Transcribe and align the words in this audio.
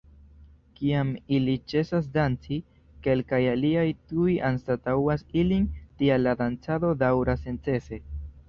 Kiam 0.77 1.09
ili 1.39 1.53
ĉesas 1.73 2.07
"danci", 2.15 2.57
kelkaj 3.07 3.41
aliaj 3.51 3.85
tuj 4.13 4.33
anstataŭas 4.49 5.25
ilin, 5.43 5.69
tial 6.01 6.29
la 6.31 6.37
dancado 6.41 6.95
daŭras 7.05 7.47
senĉese. 7.47 8.03